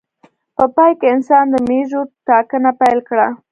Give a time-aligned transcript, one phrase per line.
[0.55, 3.27] په پای کې انسان د مېږو ټاکنه پیل کړه.